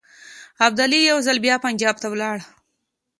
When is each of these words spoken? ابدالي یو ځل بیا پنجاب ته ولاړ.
ابدالي 0.65 0.99
یو 1.09 1.17
ځل 1.27 1.37
بیا 1.45 1.55
پنجاب 1.65 1.95
ته 2.03 2.07
ولاړ. 2.13 2.37